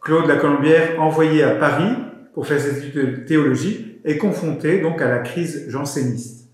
[0.00, 1.92] Claude la Colombière, envoyé à Paris
[2.32, 6.48] pour faire ses études de théologie, est confronté donc à la crise janséniste.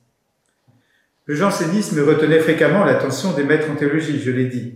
[1.26, 4.74] Le jansénisme retenait fréquemment l'attention des maîtres en théologie, je l'ai dit.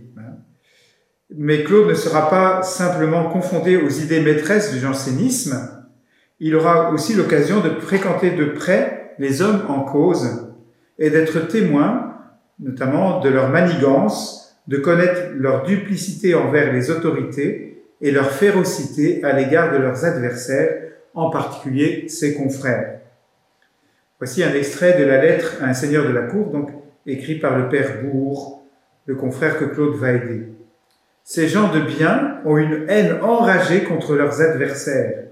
[1.35, 5.81] Mais Claude ne sera pas simplement confronté aux idées maîtresses du jansénisme,
[6.43, 10.51] il aura aussi l'occasion de fréquenter de près les hommes en cause
[10.97, 12.15] et d'être témoin,
[12.59, 17.70] notamment de leur manigance, de connaître leur duplicité envers les autorités
[18.01, 20.77] et leur férocité à l'égard de leurs adversaires,
[21.13, 22.99] en particulier ses confrères.
[24.19, 26.69] Voici un extrait de la lettre à un seigneur de la cour, donc
[27.05, 28.63] écrit par le père Bourg,
[29.05, 30.47] le confrère que Claude va aider.
[31.23, 35.25] Ces gens de bien ont une haine enragée contre leurs adversaires.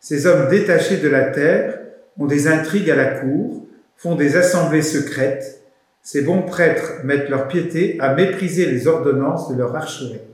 [0.00, 1.78] Ces hommes détachés de la terre
[2.18, 3.66] ont des intrigues à la cour,
[3.96, 5.62] font des assemblées secrètes.
[6.02, 10.33] Ces bons prêtres mettent leur piété à mépriser les ordonnances de leur archevêque.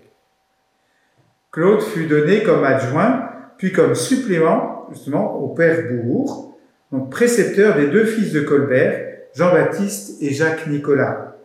[1.52, 6.56] Claude fut donné comme adjoint, puis comme supplément, justement, au père Bourg,
[6.92, 11.36] donc précepteur des deux fils de Colbert, Jean-Baptiste et Jacques Nicolas.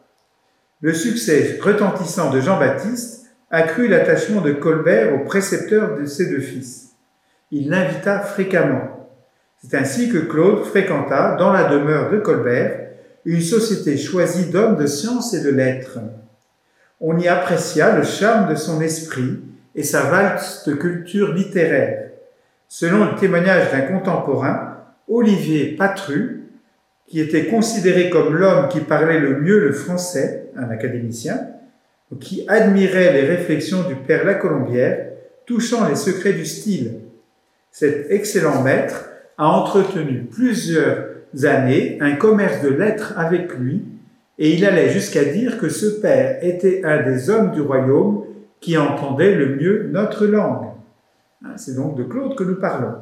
[0.82, 6.92] Le succès retentissant de Jean-Baptiste accrut l'attachement de Colbert au précepteur de ses deux fils.
[7.52, 9.10] Il l'invita fréquemment.
[9.58, 12.90] C'est ainsi que Claude fréquenta, dans la demeure de Colbert,
[13.24, 16.00] une société choisie d'hommes de science et de lettres.
[17.02, 19.40] On y apprécia le charme de son esprit,
[19.76, 22.12] et sa valse de culture littéraire.
[22.68, 26.44] Selon le témoignage d'un contemporain, Olivier Patru,
[27.08, 31.40] qui était considéré comme l'homme qui parlait le mieux le français, un académicien,
[32.20, 35.10] qui admirait les réflexions du père Lacolombière
[35.46, 37.02] touchant les secrets du style.
[37.72, 41.08] Cet excellent maître a entretenu plusieurs
[41.44, 43.84] années un commerce de lettres avec lui,
[44.40, 48.24] et il allait jusqu'à dire que ce père était un des hommes du royaume
[48.66, 50.70] qui entendait le mieux notre langue.
[51.46, 52.96] Hein, c'est donc de Claude que nous parlons.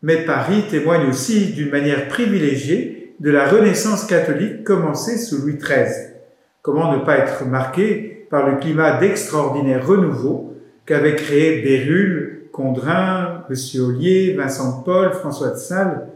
[0.00, 6.14] Mais Paris témoigne aussi d'une manière privilégiée de la Renaissance catholique commencée sous Louis XIII.
[6.62, 10.54] Comment ne pas être marqué par le climat d'extraordinaire renouveau
[10.86, 13.82] qu'avaient créé Bérulle, Condrin, M.
[13.82, 16.08] Ollier, Vincent de Paul, François de Sales.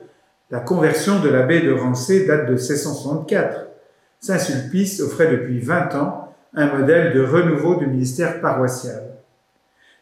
[0.51, 3.67] La conversion de l'abbé de Rancé date de 1664.
[4.21, 9.03] Saint-Sulpice offrait depuis 20 ans un modèle de renouveau du ministère paroissial.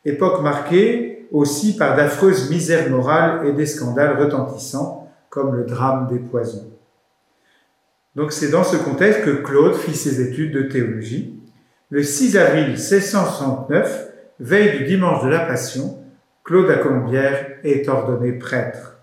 [0.05, 6.19] Époque marquée aussi par d'affreuses misères morales et des scandales retentissants, comme le drame des
[6.19, 6.71] poisons.
[8.15, 11.39] Donc c'est dans ce contexte que Claude fit ses études de théologie.
[11.91, 15.99] Le 6 avril 1669, veille du dimanche de la Passion,
[16.45, 18.99] Claude à Colombière est ordonné prêtre.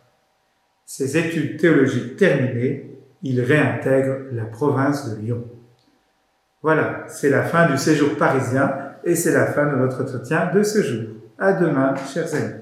[0.86, 5.44] Ses études théologiques terminées, il réintègre la province de Lyon.
[6.64, 10.64] Voilà, c'est la fin du séjour parisien et c'est la fin de notre entretien de
[10.64, 11.04] ce jour.
[11.38, 12.54] À demain, chers amis.